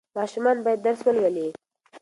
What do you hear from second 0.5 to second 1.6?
باید درس ولولي.